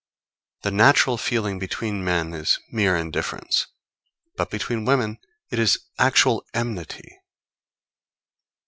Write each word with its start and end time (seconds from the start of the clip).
The 0.63 0.71
natural 0.71 1.15
feeling 1.15 1.59
between 1.59 2.03
men 2.03 2.33
is 2.33 2.57
mere 2.71 2.95
indifference, 2.97 3.67
but 4.35 4.49
between 4.49 4.83
women 4.83 5.19
it 5.51 5.59
is 5.59 5.77
actual 5.99 6.43
enmity. 6.55 7.19